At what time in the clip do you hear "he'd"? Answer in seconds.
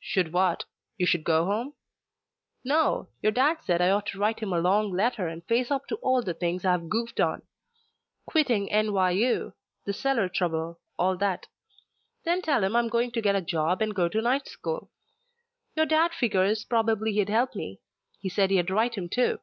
17.12-17.28, 18.50-18.70